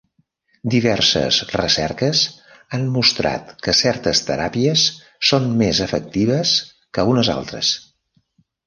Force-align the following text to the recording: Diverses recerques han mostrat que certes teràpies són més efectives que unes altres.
Diverses 0.73 1.37
recerques 1.55 2.23
han 2.77 2.89
mostrat 2.97 3.53
que 3.67 3.77
certes 3.83 4.25
teràpies 4.31 4.89
són 5.33 5.49
més 5.63 5.85
efectives 5.89 6.59
que 6.99 7.07
unes 7.15 7.33
altres. 7.39 7.75